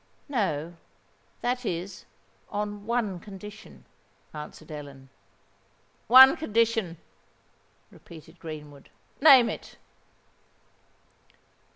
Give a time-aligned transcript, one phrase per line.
[0.27, 2.05] "No—that is,
[2.49, 3.85] on one condition,"
[4.33, 5.09] answered Ellen.
[6.07, 6.97] "One condition!"
[7.91, 9.77] repeated Greenwood: "name it!"